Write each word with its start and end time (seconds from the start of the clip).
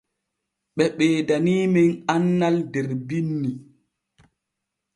Ɓe 0.75 0.83
ɓeedaniimen 0.97 1.91
annal 2.13 2.55
der 2.71 2.87
binni. 3.07 3.49